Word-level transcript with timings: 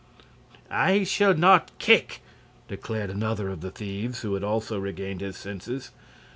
"I 0.71 1.03
shall 1.03 1.35
not 1.35 1.77
kick," 1.77 2.23
declared 2.67 3.11
another 3.11 3.49
of 3.49 3.61
the 3.61 3.69
thieves, 3.69 4.21
who 4.21 4.33
had 4.33 4.43
also 4.43 4.79
regained 4.79 5.21
his 5.21 5.37
senses. 5.37 5.91